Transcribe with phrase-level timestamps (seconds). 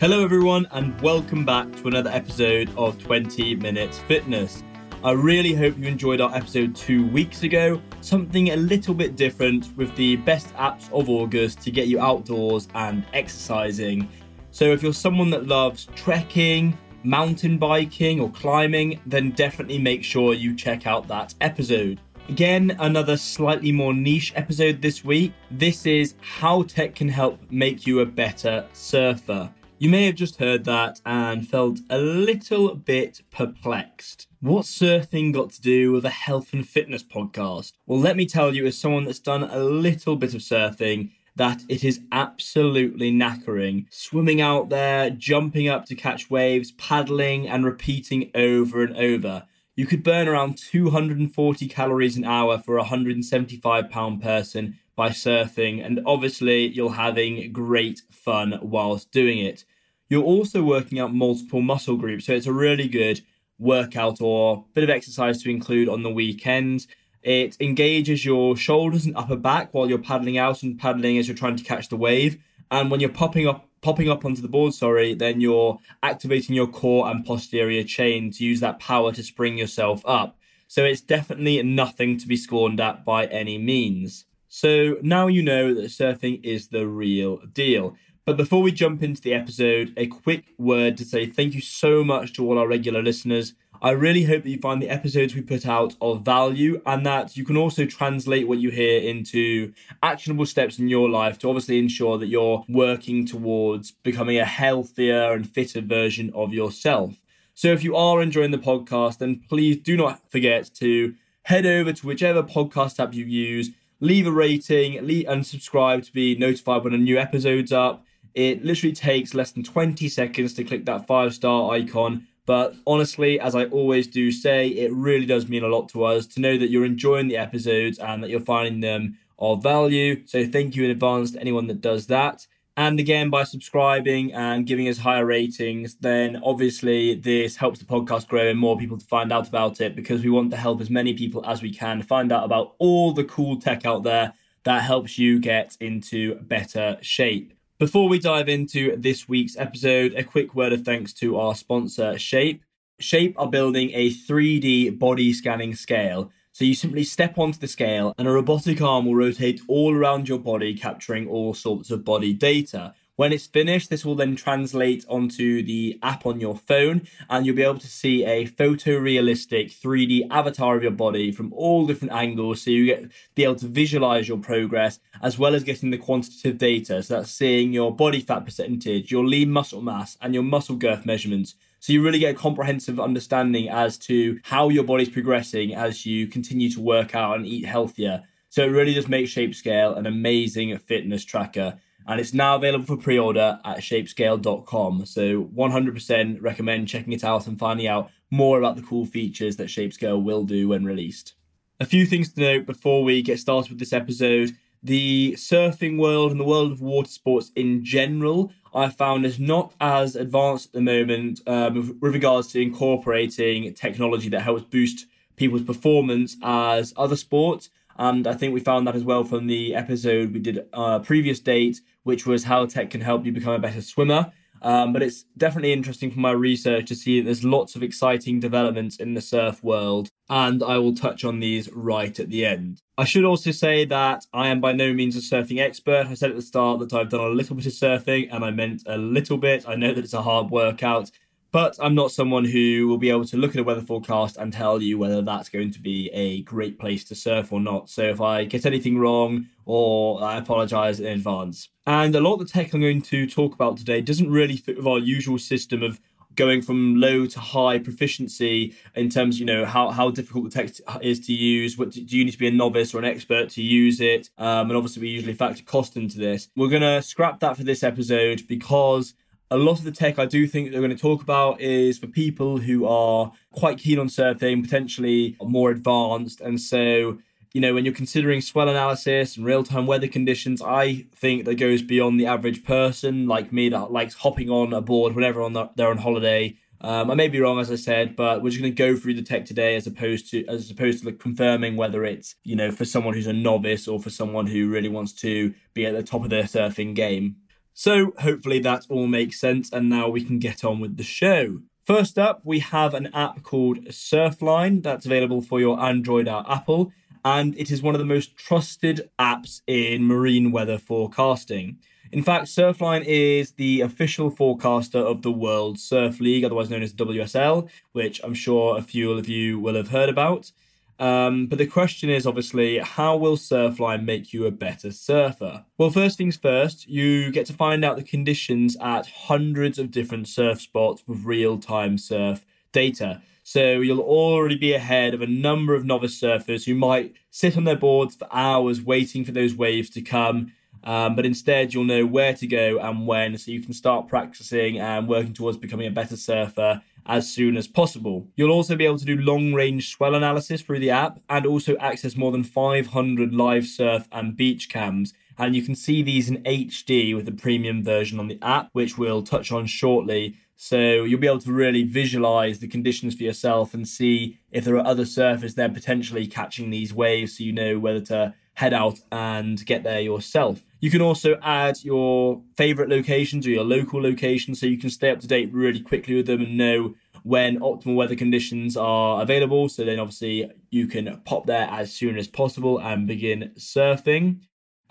[0.00, 4.64] Hello, everyone, and welcome back to another episode of 20 Minutes Fitness.
[5.04, 9.74] I really hope you enjoyed our episode two weeks ago, something a little bit different
[9.76, 14.08] with the best apps of August to get you outdoors and exercising.
[14.50, 20.34] So, if you're someone that loves trekking, mountain biking, or climbing, then definitely make sure
[20.34, 22.00] you check out that episode.
[22.28, 25.32] Again, another slightly more niche episode this week.
[25.52, 29.48] This is how tech can help make you a better surfer.
[29.76, 34.28] You may have just heard that and felt a little bit perplexed.
[34.40, 37.72] What's surfing got to do with a health and fitness podcast?
[37.84, 41.62] Well, let me tell you, as someone that's done a little bit of surfing, that
[41.68, 43.86] it is absolutely knackering.
[43.90, 49.44] Swimming out there, jumping up to catch waves, paddling, and repeating over and over.
[49.74, 55.84] You could burn around 240 calories an hour for a 175 pound person by surfing,
[55.84, 59.64] and obviously, you're having great fun whilst doing it.
[60.08, 63.20] You're also working out multiple muscle groups, so it's a really good
[63.58, 66.86] workout or bit of exercise to include on the weekend.
[67.22, 71.36] It engages your shoulders and upper back while you're paddling out and paddling as you're
[71.36, 72.38] trying to catch the wave.
[72.70, 76.66] And when you're popping up popping up onto the board, sorry, then you're activating your
[76.66, 80.38] core and posterior chain to use that power to spring yourself up.
[80.68, 84.24] So it's definitely nothing to be scorned at by any means.
[84.56, 87.96] So now you know that surfing is the real deal.
[88.24, 92.04] But before we jump into the episode, a quick word to say thank you so
[92.04, 93.54] much to all our regular listeners.
[93.82, 97.36] I really hope that you find the episodes we put out of value and that
[97.36, 99.72] you can also translate what you hear into
[100.04, 105.32] actionable steps in your life to obviously ensure that you're working towards becoming a healthier
[105.32, 107.16] and fitter version of yourself.
[107.54, 111.92] So if you are enjoying the podcast, then please do not forget to head over
[111.92, 113.70] to whichever podcast app you use
[114.04, 118.04] leave a rating, leave, and subscribe to be notified when a new episode's up.
[118.34, 122.26] It literally takes less than 20 seconds to click that five star icon.
[122.46, 126.26] But honestly, as I always do say, it really does mean a lot to us
[126.28, 130.22] to know that you're enjoying the episodes and that you're finding them of value.
[130.26, 132.46] So thank you in advance to anyone that does that.
[132.76, 138.26] And again, by subscribing and giving us higher ratings, then obviously this helps the podcast
[138.26, 140.90] grow and more people to find out about it because we want to help as
[140.90, 144.32] many people as we can find out about all the cool tech out there
[144.64, 147.54] that helps you get into better shape.
[147.78, 152.18] Before we dive into this week's episode, a quick word of thanks to our sponsor,
[152.18, 152.64] Shape.
[152.98, 158.14] Shape are building a 3D body scanning scale so you simply step onto the scale
[158.16, 162.32] and a robotic arm will rotate all around your body, capturing all sorts of body
[162.32, 162.94] data.
[163.16, 167.56] When it's finished, this will then translate onto the app on your phone, and you'll
[167.56, 172.62] be able to see a photorealistic 3D avatar of your body from all different angles.
[172.62, 176.56] So you get be able to visualize your progress as well as getting the quantitative
[176.56, 177.02] data.
[177.02, 181.04] So that's seeing your body fat percentage, your lean muscle mass, and your muscle girth
[181.04, 181.56] measurements.
[181.84, 186.26] So you really get a comprehensive understanding as to how your body's progressing as you
[186.26, 188.22] continue to work out and eat healthier.
[188.48, 191.78] So it really does make ShapeScale an amazing fitness tracker.
[192.06, 195.04] And it's now available for pre order at shapescale.com.
[195.04, 199.66] So 100% recommend checking it out and finding out more about the cool features that
[199.66, 201.34] ShapeScale will do when released.
[201.80, 204.56] A few things to note before we get started with this episode.
[204.82, 209.72] The surfing world and the world of water sports in general I found is not
[209.80, 215.62] as advanced at the moment um, with, regards to incorporating technology that helps boost people's
[215.62, 217.70] performance as other sports.
[217.96, 221.38] And I think we found that as well from the episode we did uh, previous
[221.38, 224.32] date, which was how tech can help you become a better swimmer.
[224.62, 228.40] Um, but it's definitely interesting for my research to see that there's lots of exciting
[228.40, 232.80] developments in the surf world, and I will touch on these right at the end.
[232.96, 236.06] I should also say that I am by no means a surfing expert.
[236.06, 238.52] I said at the start that I've done a little bit of surfing, and I
[238.52, 239.68] meant a little bit.
[239.68, 241.10] I know that it's a hard workout,
[241.50, 244.52] but I'm not someone who will be able to look at a weather forecast and
[244.52, 247.90] tell you whether that's going to be a great place to surf or not.
[247.90, 251.70] So if I get anything wrong, or I apologize in advance.
[251.86, 254.76] And a lot of the tech I'm going to talk about today doesn't really fit
[254.76, 256.00] with our usual system of
[256.36, 260.80] going from low to high proficiency in terms, you know, how, how difficult the text
[261.02, 261.78] is to use.
[261.78, 264.30] What do you need to be a novice or an expert to use it?
[264.38, 266.48] Um, and obviously, we usually factor cost into this.
[266.56, 269.14] We're to scrap that for this episode because
[269.50, 272.06] a lot of the tech I do think they're going to talk about is for
[272.06, 276.40] people who are quite keen on surfing, potentially more advanced.
[276.40, 277.18] And so
[277.54, 281.54] you know, when you're considering swell analysis and real time weather conditions, I think that
[281.54, 285.52] goes beyond the average person like me that likes hopping on a board whenever on
[285.52, 286.58] the, they're on holiday.
[286.80, 289.14] Um, I may be wrong, as I said, but we're just going to go through
[289.14, 292.72] the tech today, as opposed to as opposed to like confirming whether it's you know
[292.72, 296.02] for someone who's a novice or for someone who really wants to be at the
[296.02, 297.36] top of their surfing game.
[297.72, 301.60] So hopefully that all makes sense, and now we can get on with the show.
[301.86, 306.92] First up, we have an app called Surfline that's available for your Android or Apple,
[307.24, 311.78] and it is one of the most trusted apps in marine weather forecasting.
[312.12, 316.94] In fact, Surfline is the official forecaster of the World Surf League, otherwise known as
[316.94, 320.52] WSL, which I'm sure a few of you will have heard about.
[321.00, 325.64] Um, but the question is obviously, how will Surfline make you a better surfer?
[325.76, 330.28] Well, first things first, you get to find out the conditions at hundreds of different
[330.28, 333.22] surf spots with real time surf data.
[333.46, 337.64] So you'll already be ahead of a number of novice surfers who might sit on
[337.64, 340.52] their boards for hours waiting for those waves to come.
[340.82, 344.80] Um, but instead, you'll know where to go and when, so you can start practicing
[344.80, 348.28] and working towards becoming a better surfer as soon as possible.
[348.36, 351.76] You'll also be able to do long range swell analysis through the app and also
[351.76, 355.12] access more than 500 live surf and beach cams.
[355.38, 358.96] And you can see these in HD with the premium version on the app, which
[358.96, 360.36] we'll touch on shortly.
[360.56, 364.76] So you'll be able to really visualize the conditions for yourself and see if there
[364.76, 369.00] are other surfers there potentially catching these waves so you know whether to head out
[369.12, 370.64] and get there yourself.
[370.80, 375.10] You can also add your favorite locations or your local locations so you can stay
[375.10, 379.68] up to date really quickly with them and know when optimal weather conditions are available.
[379.68, 384.40] So then obviously you can pop there as soon as possible and begin surfing.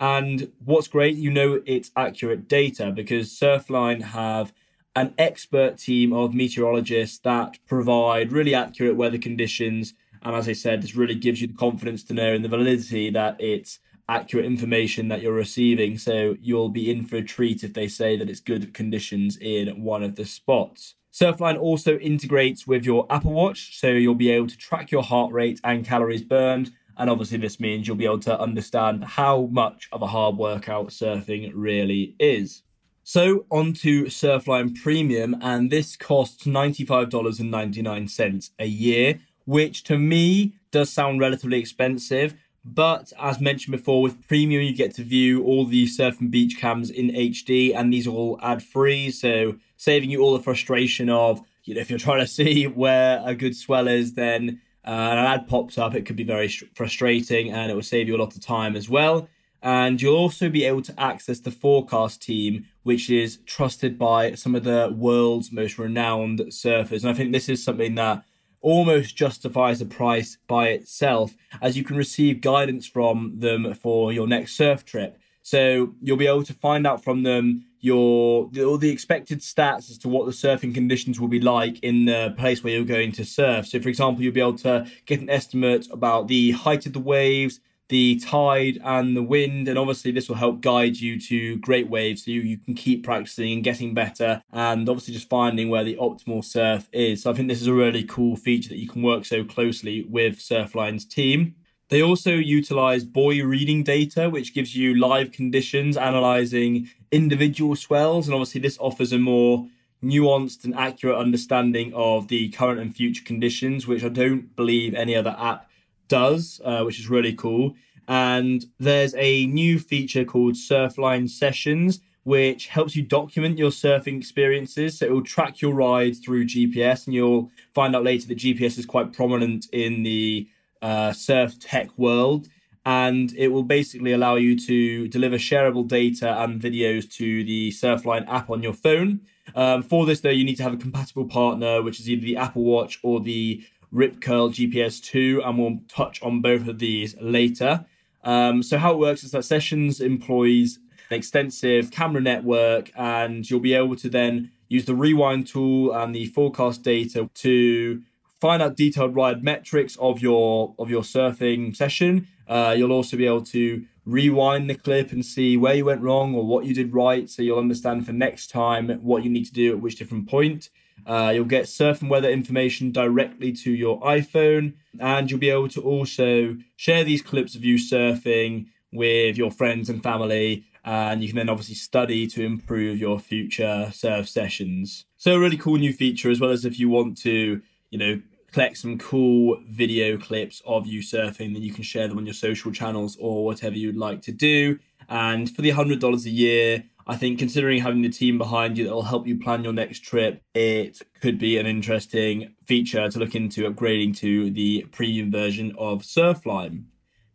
[0.00, 4.52] And what's great, you know it's accurate data because Surfline have
[4.96, 9.94] an expert team of meteorologists that provide really accurate weather conditions.
[10.24, 13.10] And as I said, this really gives you the confidence to know and the validity
[13.10, 13.78] that it's
[14.08, 15.98] accurate information that you're receiving.
[15.98, 19.82] So you'll be in for a treat if they say that it's good conditions in
[19.82, 20.94] one of the spots.
[21.12, 25.32] Surfline also integrates with your Apple Watch, so you'll be able to track your heart
[25.32, 26.72] rate and calories burned.
[26.96, 30.88] And obviously, this means you'll be able to understand how much of a hard workout
[30.88, 32.62] surfing really is.
[33.04, 40.90] So, on to Surfline Premium, and this costs $95.99 a year, which to me does
[40.90, 42.34] sound relatively expensive.
[42.64, 46.56] But as mentioned before, with Premium, you get to view all the surf and beach
[46.58, 49.10] cams in HD, and these are all ad free.
[49.10, 53.22] So, saving you all the frustration of, you know, if you're trying to see where
[53.24, 55.94] a good swell is, then uh, an ad pops up.
[55.94, 58.88] It could be very frustrating and it will save you a lot of time as
[58.88, 59.28] well.
[59.62, 64.54] And you'll also be able to access the forecast team, which is trusted by some
[64.54, 67.00] of the world's most renowned surfers.
[67.00, 68.24] And I think this is something that
[68.64, 74.26] almost justifies the price by itself, as you can receive guidance from them for your
[74.26, 75.18] next surf trip.
[75.42, 79.98] So you'll be able to find out from them your all the expected stats as
[79.98, 83.26] to what the surfing conditions will be like in the place where you're going to
[83.26, 83.66] surf.
[83.66, 87.00] So, for example, you'll be able to get an estimate about the height of the
[87.00, 91.88] waves, the tide, and the wind, and obviously this will help guide you to great
[91.88, 95.84] waves, so you, you can keep practicing and getting better, and obviously just finding where
[95.84, 97.22] the optimal surf is.
[97.22, 100.06] So, I think this is a really cool feature that you can work so closely
[100.08, 101.56] with Surfline's team.
[101.90, 108.26] They also utilize buoy reading data, which gives you live conditions, analyzing individual swells.
[108.26, 109.68] And obviously, this offers a more
[110.02, 115.14] nuanced and accurate understanding of the current and future conditions, which I don't believe any
[115.14, 115.68] other app
[116.08, 117.74] does, uh, which is really cool.
[118.06, 124.98] And there's a new feature called Surfline Sessions, which helps you document your surfing experiences.
[124.98, 128.78] So it will track your rides through GPS, and you'll find out later that GPS
[128.78, 130.48] is quite prominent in the
[130.82, 132.48] uh, surf tech world.
[132.86, 138.28] And it will basically allow you to deliver shareable data and videos to the Surfline
[138.28, 139.22] app on your phone.
[139.54, 142.36] Um, for this, though, you need to have a compatible partner, which is either the
[142.36, 147.14] Apple Watch or the Rip Curl GPS 2, and we'll touch on both of these
[147.20, 147.86] later.
[148.24, 150.78] Um, so, how it works is that Sessions employs
[151.10, 156.14] an extensive camera network, and you'll be able to then use the rewind tool and
[156.14, 158.02] the forecast data to
[158.40, 162.26] find out detailed ride metrics of your of your surfing session.
[162.48, 166.34] Uh, you'll also be able to rewind the clip and see where you went wrong
[166.34, 169.52] or what you did right, so you'll understand for next time what you need to
[169.52, 170.68] do at which different point.
[171.06, 175.68] Uh, you'll get surf and weather information directly to your iPhone, and you'll be able
[175.68, 180.64] to also share these clips of you surfing with your friends and family.
[180.84, 185.06] And you can then obviously study to improve your future surf sessions.
[185.16, 188.20] So, a really cool new feature, as well as if you want to, you know,
[188.54, 192.34] collect some cool video clips of you surfing, then you can share them on your
[192.34, 194.78] social channels or whatever you'd like to do.
[195.08, 198.94] And for the $100 a year, I think considering having the team behind you that
[198.94, 203.34] will help you plan your next trip, it could be an interesting feature to look
[203.34, 206.84] into upgrading to the premium version of Surfline.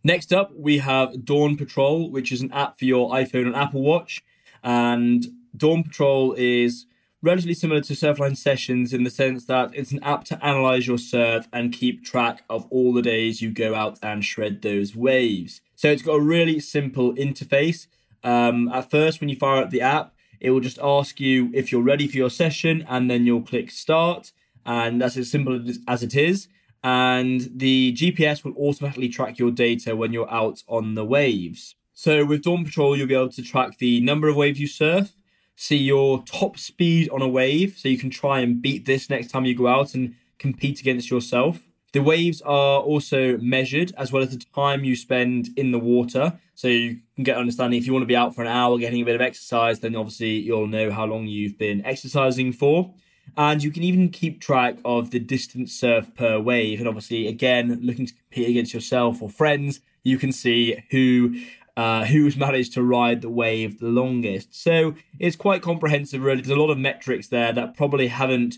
[0.03, 3.81] Next up, we have Dawn Patrol, which is an app for your iPhone and Apple
[3.81, 4.23] Watch.
[4.63, 6.85] And Dawn Patrol is
[7.21, 10.97] relatively similar to Surfline Sessions in the sense that it's an app to analyze your
[10.97, 15.61] surf and keep track of all the days you go out and shred those waves.
[15.75, 17.87] So it's got a really simple interface.
[18.23, 21.71] Um, at first, when you fire up the app, it will just ask you if
[21.71, 24.31] you're ready for your session, and then you'll click start.
[24.65, 26.47] And that's as simple as it is.
[26.83, 31.75] And the GPS will automatically track your data when you're out on the waves.
[31.93, 35.11] So with Dawn Patrol, you'll be able to track the number of waves you surf,
[35.55, 39.27] see your top speed on a wave, so you can try and beat this next
[39.27, 41.68] time you go out and compete against yourself.
[41.91, 46.39] The waves are also measured as well as the time you spend in the water.
[46.53, 49.01] So you can get understanding if you want to be out for an hour getting
[49.01, 52.93] a bit of exercise, then obviously you'll know how long you've been exercising for.
[53.37, 56.79] And you can even keep track of the distance surf per wave.
[56.79, 61.39] And obviously, again, looking to compete against yourself or friends, you can see who
[61.77, 64.53] uh, who's managed to ride the wave the longest.
[64.53, 66.41] So it's quite comprehensive, really.
[66.41, 68.57] There's a lot of metrics there that probably haven't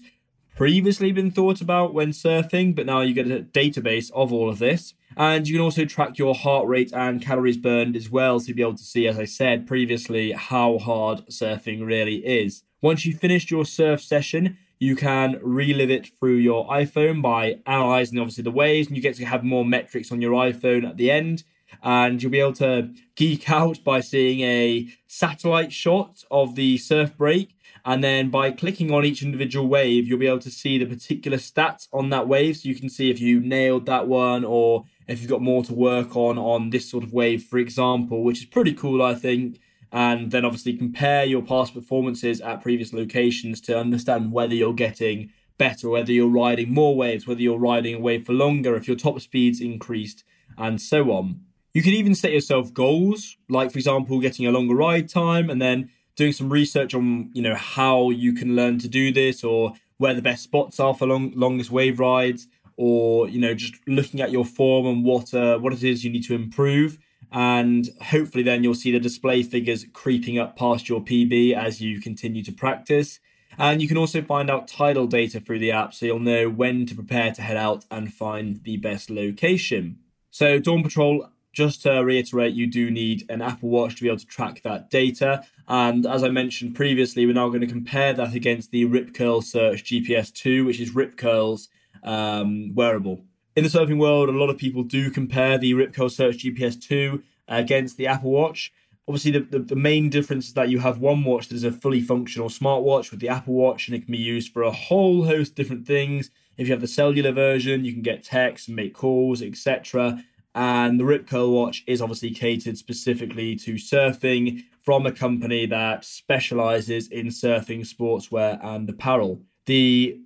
[0.62, 4.60] previously been thought about when surfing, but now you get a database of all of
[4.60, 4.94] this.
[5.18, 8.62] And you can also track your heart rate and calories burned as well to be
[8.62, 12.62] able to see, as I said previously, how hard surfing really is.
[12.80, 18.20] Once you've finished your surf session, you can relive it through your iPhone by analyzing
[18.20, 21.10] obviously the waves, and you get to have more metrics on your iPhone at the
[21.10, 21.44] end.
[21.82, 27.18] And you'll be able to geek out by seeing a satellite shot of the surf
[27.18, 30.86] break and then by clicking on each individual wave, you'll be able to see the
[30.86, 32.58] particular stats on that wave.
[32.58, 35.74] So you can see if you nailed that one or if you've got more to
[35.74, 39.60] work on on this sort of wave, for example, which is pretty cool, I think.
[39.92, 45.32] And then obviously compare your past performances at previous locations to understand whether you're getting
[45.58, 48.98] better, whether you're riding more waves, whether you're riding a wave for longer, if your
[48.98, 50.24] top speed's increased,
[50.58, 51.42] and so on.
[51.74, 55.62] You can even set yourself goals, like for example, getting a longer ride time, and
[55.62, 59.74] then doing some research on you know how you can learn to do this or
[59.98, 64.22] where the best spots are for long longest wave rides or you know just looking
[64.22, 66.98] at your form and what uh, what it is you need to improve.
[67.32, 72.01] And hopefully then you'll see the display figures creeping up past your PB as you
[72.01, 73.20] continue to practice.
[73.58, 76.86] And you can also find out tidal data through the app so you'll know when
[76.88, 80.00] to prepare to head out and find the best location.
[80.30, 84.20] So Dawn Patrol just to reiterate, you do need an Apple Watch to be able
[84.20, 85.43] to track that data.
[85.67, 89.41] And as I mentioned previously, we're now going to compare that against the Rip Curl
[89.41, 91.70] Search GPS 2, which is Rip Curl's
[92.03, 93.24] um, wearable.
[93.55, 96.81] In the surfing world, a lot of people do compare the Rip Curl Search GPS
[96.81, 98.72] 2 against the Apple Watch.
[99.08, 101.72] Obviously, the, the, the, main difference is that you have one watch that is a
[101.72, 105.25] fully functional smartwatch with the Apple Watch, and it can be used for a whole
[105.25, 106.29] host of different things.
[106.58, 110.24] If you have the cellular version, you can get text and make calls, etc.
[110.53, 116.03] And the Rip Curl watch is obviously catered specifically to surfing from a company that
[116.03, 119.41] specializes in surfing sportswear and apparel.
[119.65, 120.20] The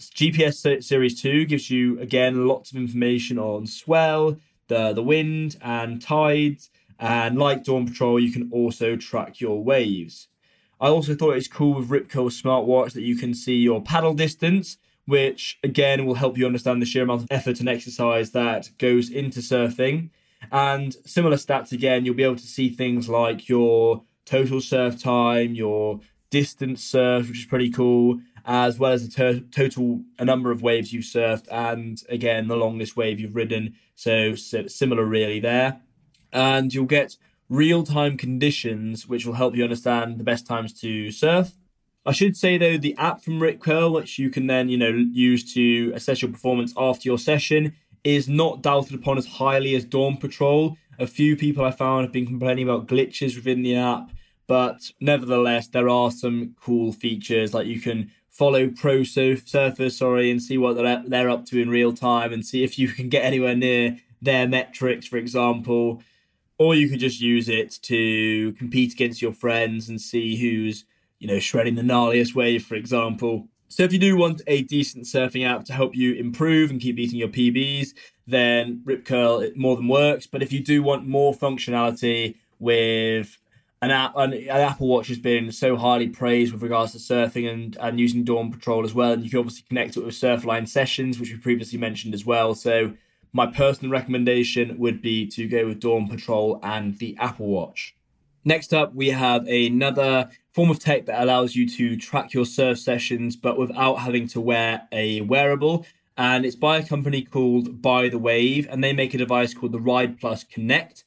[0.00, 4.36] GPS Series 2 gives you, again, lots of information on swell,
[4.68, 6.70] the, the wind, and tides.
[6.98, 10.28] And like Dawn Patrol, you can also track your waves.
[10.80, 13.82] I also thought it was cool with Rip Curl smartwatch that you can see your
[13.82, 18.30] paddle distance which again will help you understand the sheer amount of effort and exercise
[18.32, 20.10] that goes into surfing.
[20.52, 25.54] And similar stats again, you'll be able to see things like your total surf time,
[25.54, 30.50] your distance surf, which is pretty cool, as well as the ter- total a number
[30.50, 33.74] of waves you've surfed, and again the longest wave you've ridden.
[33.96, 35.80] So, so similar really there,
[36.32, 37.16] and you'll get
[37.48, 41.52] real time conditions, which will help you understand the best times to surf
[42.06, 44.88] I should say though, the app from Rip Curl, which you can then you know
[44.88, 49.84] use to assess your performance after your session, is not doubted upon as highly as
[49.84, 50.76] Dawn Patrol.
[50.98, 54.10] A few people I found have been complaining about glitches within the app,
[54.46, 60.42] but nevertheless, there are some cool features like you can follow pro surfers, sorry, and
[60.42, 63.24] see what they're, they're up to in real time, and see if you can get
[63.24, 66.02] anywhere near their metrics, for example.
[66.58, 70.84] Or you could just use it to compete against your friends and see who's
[71.20, 73.46] you know, shredding the gnarliest wave, for example.
[73.68, 76.96] So if you do want a decent surfing app to help you improve and keep
[76.96, 77.90] beating your PBs,
[78.26, 80.26] then Rip Curl it more than works.
[80.26, 83.38] But if you do want more functionality with
[83.80, 87.48] an app, an, an, Apple Watch has been so highly praised with regards to surfing
[87.48, 89.12] and, and using Dawn Patrol as well.
[89.12, 92.54] And you can obviously connect it with Surfline sessions, which we previously mentioned as well.
[92.54, 92.94] So
[93.32, 97.94] my personal recommendation would be to go with Dawn Patrol and the Apple Watch.
[98.44, 102.78] Next up, we have another form of tech that allows you to track your surf
[102.78, 105.86] sessions, but without having to wear a wearable.
[106.16, 109.72] And it's by a company called By the Wave, and they make a device called
[109.72, 111.04] the Ride Plus Connect.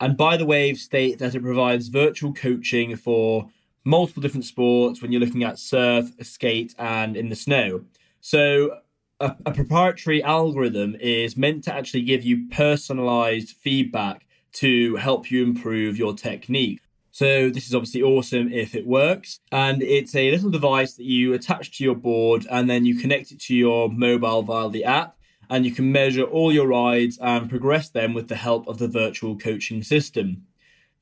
[0.00, 3.48] And By the Wave state that it provides virtual coaching for
[3.84, 7.84] multiple different sports when you're looking at surf, skate, and in the snow.
[8.20, 8.78] So,
[9.20, 15.42] a, a proprietary algorithm is meant to actually give you personalized feedback to help you
[15.42, 16.80] improve your technique.
[17.10, 19.40] So this is obviously awesome if it works.
[19.50, 23.32] And it's a little device that you attach to your board and then you connect
[23.32, 25.16] it to your mobile via the app.
[25.50, 28.88] And you can measure all your rides and progress them with the help of the
[28.88, 30.46] virtual coaching system.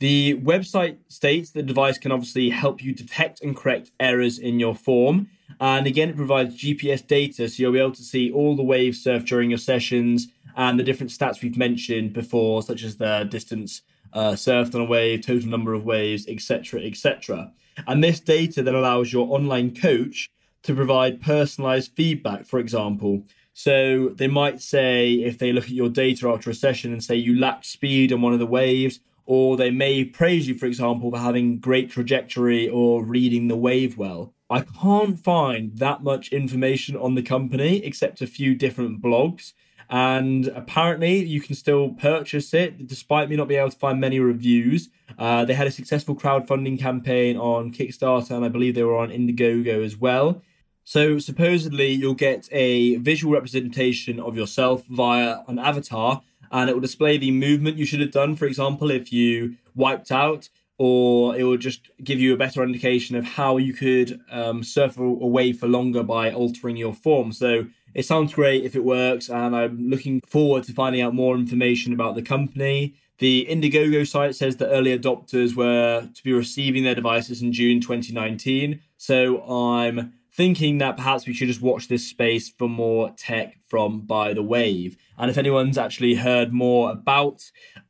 [0.00, 4.75] The website states the device can obviously help you detect and correct errors in your
[4.75, 5.28] form.
[5.61, 9.04] And again, it provides GPS data, so you'll be able to see all the waves
[9.04, 13.83] surfed during your sessions and the different stats we've mentioned before, such as the distance
[14.12, 17.52] uh, surfed on a wave, total number of waves, etc., etc.
[17.87, 20.30] And this data then allows your online coach
[20.62, 23.25] to provide personalized feedback, for example.
[23.52, 27.16] So they might say, if they look at your data after a session and say
[27.16, 31.11] you lack speed on one of the waves, or they may praise you, for example,
[31.11, 34.35] for having great trajectory or reading the wave well.
[34.49, 39.52] I can't find that much information on the company except a few different blogs
[39.90, 44.20] and apparently you can still purchase it despite me not being able to find many
[44.20, 44.88] reviews.
[45.18, 49.11] Uh, they had a successful crowdfunding campaign on Kickstarter, and I believe they were on
[49.11, 50.42] Indiegogo as well.
[50.85, 56.80] So supposedly you'll get a visual representation of yourself via an avatar, and it will
[56.80, 58.37] display the movement you should have done.
[58.37, 63.14] For example, if you wiped out, or it will just give you a better indication
[63.14, 67.32] of how you could um, surf away for longer by altering your form.
[67.32, 71.35] So it sounds great if it works, and I'm looking forward to finding out more
[71.35, 72.94] information about the company.
[73.18, 77.80] The Indiegogo site says that early adopters were to be receiving their devices in June
[77.80, 78.80] 2019.
[78.97, 84.00] So I'm thinking that perhaps we should just watch this space for more tech from
[84.00, 84.97] By the Wave.
[85.18, 87.42] And if anyone's actually heard more about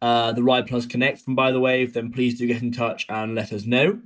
[0.03, 3.07] uh, the Ride Plus Connect from By the Wave, then please do get in touch
[3.09, 4.01] and let us know.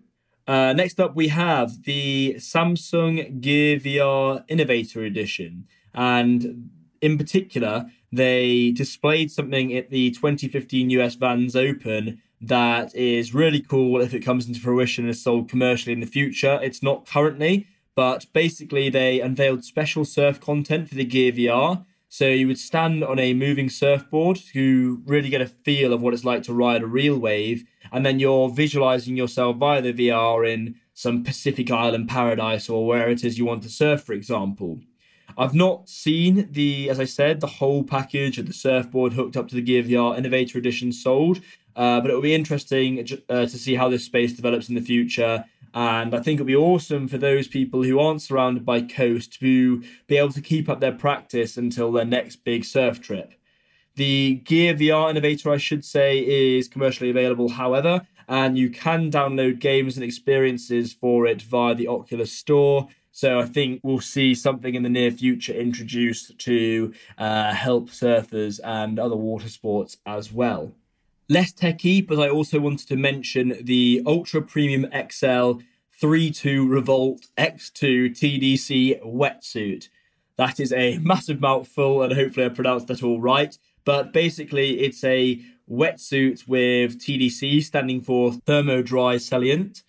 [0.46, 5.66] Uh, next up, we have the Samsung Gear VR Innovator Edition.
[5.94, 13.60] And in particular, they displayed something at the 2015 US Vans Open that is really
[13.60, 16.60] cool if it comes into fruition and is sold commercially in the future.
[16.62, 21.84] It's not currently, but basically they unveiled special surf content for the Gear VR.
[22.08, 26.14] So you would stand on a moving surfboard to really get a feel of what
[26.14, 30.48] it's like to ride a real wave, and then you're visualizing yourself via the VR
[30.48, 34.80] in some Pacific Island paradise or where it is you want to surf, for example.
[35.36, 39.48] I've not seen the, as I said, the whole package of the surfboard hooked up
[39.48, 41.40] to the Gear VR Innovator Edition sold,
[41.76, 44.80] uh, but it will be interesting uh, to see how this space develops in the
[44.80, 45.44] future.
[45.74, 49.82] And I think it'll be awesome for those people who aren't surrounded by coast to
[50.06, 53.34] be able to keep up their practice until their next big surf trip.
[53.96, 59.58] The Gear VR Innovator, I should say, is commercially available, however, and you can download
[59.58, 62.88] games and experiences for it via the Oculus Store.
[63.16, 68.58] So I think we'll see something in the near future introduced to uh, help surfers
[68.64, 70.72] and other water sports as well.
[71.28, 75.60] Less techy, but I also wanted to mention the Ultra Premium XL
[76.00, 79.88] 32 Revolt X2 TDC wetsuit.
[80.36, 83.56] That is a massive mouthful, and hopefully I pronounced that all right.
[83.84, 89.84] But basically, it's a wetsuit with TDC standing for Thermo Dry Celliant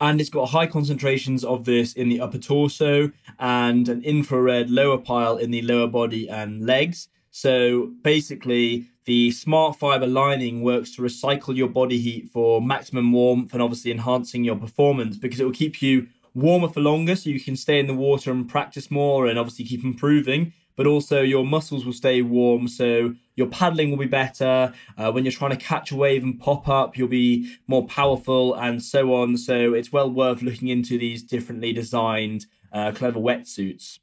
[0.00, 4.98] and it's got high concentrations of this in the upper torso and an infrared lower
[4.98, 7.08] pile in the lower body and legs.
[7.30, 13.52] So basically, the smart fiber lining works to recycle your body heat for maximum warmth
[13.52, 17.40] and obviously enhancing your performance because it will keep you warmer for longer so you
[17.40, 21.44] can stay in the water and practice more and obviously keep improving but also your
[21.44, 22.68] muscles will stay warm.
[22.68, 24.72] So your paddling will be better.
[24.96, 28.54] Uh, when you're trying to catch a wave and pop up, you'll be more powerful
[28.54, 29.36] and so on.
[29.36, 33.98] So it's well worth looking into these differently designed uh, clever wetsuits.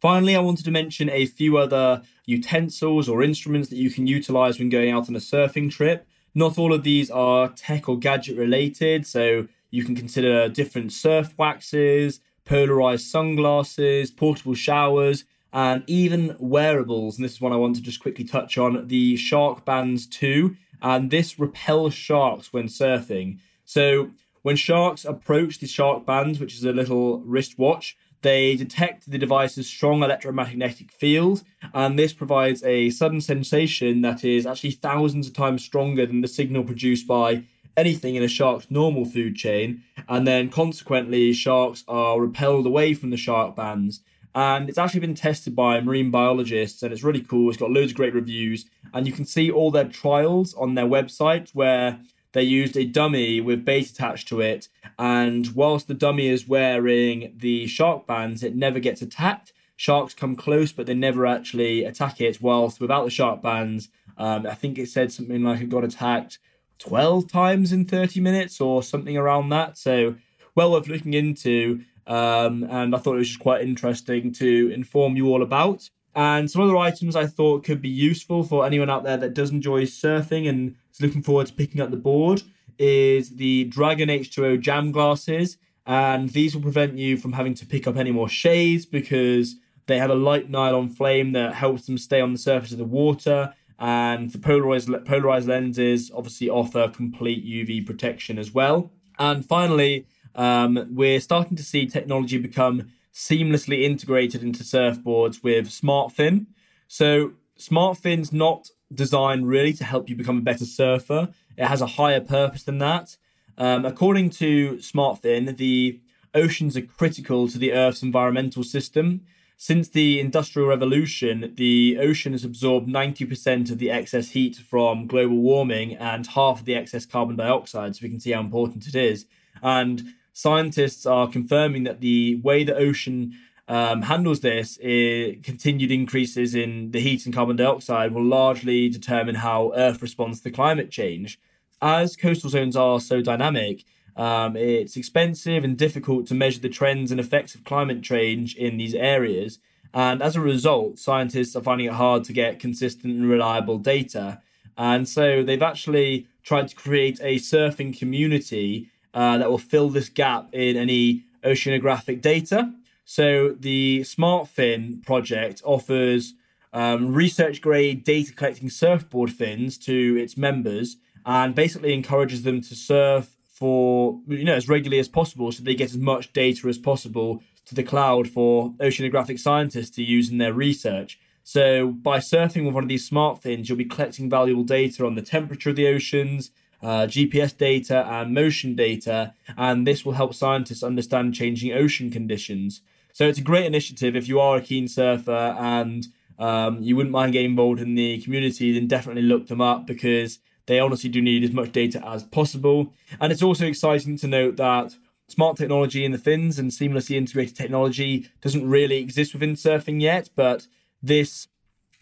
[0.00, 4.60] Finally, I wanted to mention a few other utensils or instruments that you can utilize
[4.60, 6.06] when going out on a surfing trip.
[6.32, 11.34] Not all of these are tech or gadget related, so you can consider different surf
[11.36, 17.16] waxes, polarized sunglasses, portable showers, and even wearables.
[17.16, 20.56] And this is one I want to just quickly touch on the Shark Bands 2.
[20.82, 23.38] And this repels sharks when surfing.
[23.64, 24.10] So
[24.42, 29.66] when sharks approach the Shark Bands, which is a little wristwatch, they detect the device's
[29.66, 35.64] strong electromagnetic field, and this provides a sudden sensation that is actually thousands of times
[35.64, 37.44] stronger than the signal produced by
[37.76, 39.82] anything in a shark's normal food chain.
[40.08, 44.00] And then consequently, sharks are repelled away from the shark bands
[44.34, 47.92] and it's actually been tested by marine biologists and it's really cool it's got loads
[47.92, 52.00] of great reviews and you can see all their trials on their website where
[52.32, 54.68] they used a dummy with bait attached to it.
[54.98, 59.52] And whilst the dummy is wearing the shark bands, it never gets attacked.
[59.76, 62.40] Sharks come close, but they never actually attack it.
[62.40, 63.88] Whilst without the shark bands,
[64.18, 66.38] um, I think it said something like it got attacked
[66.78, 69.78] 12 times in 30 minutes or something around that.
[69.78, 70.16] So,
[70.54, 71.80] well worth looking into.
[72.06, 75.88] Um, and I thought it was just quite interesting to inform you all about.
[76.14, 79.50] And some other items I thought could be useful for anyone out there that does
[79.50, 82.42] enjoy surfing and is looking forward to picking up the board
[82.78, 85.58] is the Dragon H2O jam glasses.
[85.86, 89.98] And these will prevent you from having to pick up any more shades because they
[89.98, 93.54] have a light nylon flame that helps them stay on the surface of the water.
[93.78, 98.92] And the polarized, polarized lenses obviously offer complete UV protection as well.
[99.18, 106.46] And finally, um, we're starting to see technology become seamlessly integrated into surfboards with SmartFin.
[106.88, 111.28] So SmartFin's not designed really to help you become a better surfer.
[111.56, 113.16] It has a higher purpose than that.
[113.58, 116.00] Um, according to SmartFin, the
[116.34, 119.22] oceans are critical to the Earth's environmental system.
[119.56, 125.36] Since the Industrial Revolution, the ocean has absorbed 90% of the excess heat from global
[125.36, 128.94] warming and half of the excess carbon dioxide, so we can see how important it
[128.94, 129.26] is.
[129.62, 133.34] And scientists are confirming that the way the ocean
[133.68, 139.72] um, handles this, continued increases in the heat and carbon dioxide will largely determine how
[139.76, 141.38] Earth responds to climate change.
[141.80, 143.84] As coastal zones are so dynamic,
[144.16, 148.76] um, it's expensive and difficult to measure the trends and effects of climate change in
[148.76, 149.60] these areas.
[149.94, 154.42] And as a result, scientists are finding it hard to get consistent and reliable data.
[154.76, 160.08] And so they've actually tried to create a surfing community uh, that will fill this
[160.08, 162.72] gap in any oceanographic data.
[163.04, 166.34] So the SmartFin project offers
[166.72, 170.96] um, research grade data collecting surfboard fins to its members
[171.26, 175.74] and basically encourages them to surf for you know as regularly as possible so they
[175.74, 180.38] get as much data as possible to the cloud for oceanographic scientists to use in
[180.38, 181.18] their research.
[181.42, 185.14] So by surfing with one of these smart fins, you'll be collecting valuable data on
[185.14, 186.50] the temperature of the oceans,
[186.82, 192.80] uh, GPS data, and motion data, and this will help scientists understand changing ocean conditions.
[193.12, 194.16] So it's a great initiative.
[194.16, 196.06] If you are a keen surfer and
[196.38, 200.38] um, you wouldn't mind getting involved in the community, then definitely look them up because
[200.66, 202.92] they honestly do need as much data as possible.
[203.20, 204.94] And it's also exciting to note that
[205.28, 210.30] smart technology in the fins and seamlessly integrated technology doesn't really exist within surfing yet,
[210.34, 210.66] but
[211.02, 211.48] this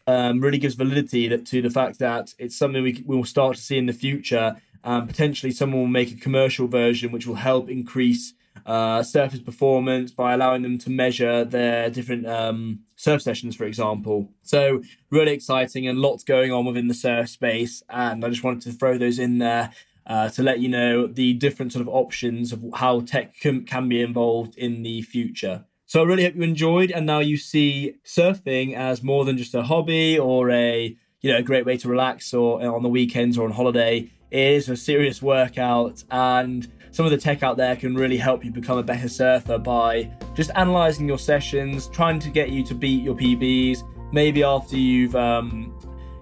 [0.07, 3.63] um, really gives validity to the fact that it's something we, we will start to
[3.63, 4.57] see in the future.
[4.85, 8.35] And potentially, someone will make a commercial version which will help increase
[8.67, 14.29] uh, surface performance by allowing them to measure their different um, surf sessions, for example.
[14.43, 17.83] So, really exciting and lots going on within the surf space.
[17.89, 19.73] And I just wanted to throw those in there
[20.07, 23.89] uh, to let you know the different sort of options of how tech can, can
[23.89, 25.65] be involved in the future.
[25.87, 26.91] So, I really hope you enjoyed.
[26.91, 31.39] And now you see surfing as more than just a hobby or a you know
[31.39, 34.11] a great way to relax or on the weekends or on holiday.
[34.31, 38.45] It is a serious workout and some of the tech out there can really help
[38.45, 42.75] you become a better surfer by just analyzing your sessions, trying to get you to
[42.75, 43.83] beat your PBs.
[44.13, 45.75] Maybe after you've um,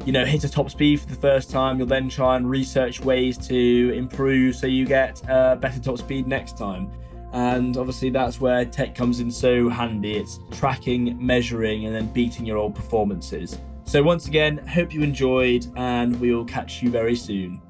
[0.05, 3.01] you know hit a top speed for the first time, you'll then try and research
[3.01, 6.91] ways to improve so you get a better top speed next time.
[7.33, 10.17] And obviously, that's where tech comes in so handy.
[10.17, 13.59] It's tracking, measuring, and then beating your old performances.
[13.85, 17.61] So, once again, hope you enjoyed, and we will catch you very soon.